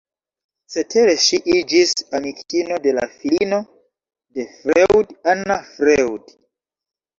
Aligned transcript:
Cetere 0.75 1.11
ŝi 1.25 1.39
iĝis 1.55 1.93
amikino 2.21 2.79
de 2.87 2.95
la 3.01 3.05
filino 3.19 3.61
de 4.39 4.49
Freud, 4.57 5.15
Anna 5.37 5.61
Freud. 5.71 6.37